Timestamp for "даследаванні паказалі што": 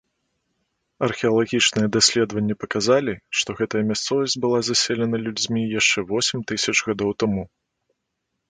1.95-3.49